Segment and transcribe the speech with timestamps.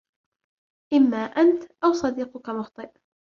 [0.93, 2.91] إما أنت أو صديقك مخطئ.